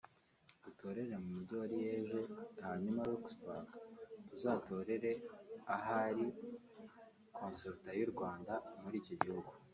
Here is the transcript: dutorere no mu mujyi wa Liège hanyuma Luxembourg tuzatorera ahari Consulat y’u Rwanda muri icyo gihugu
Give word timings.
dutorere 0.63 1.11
no 1.11 1.19
mu 1.23 1.29
mujyi 1.35 1.53
wa 1.59 1.67
Liège 1.71 2.19
hanyuma 2.67 3.01
Luxembourg 3.11 3.67
tuzatorera 4.27 5.11
ahari 5.75 6.25
Consulat 7.37 7.85
y’u 7.99 8.11
Rwanda 8.13 8.53
muri 8.81 8.95
icyo 9.03 9.15
gihugu 9.23 9.51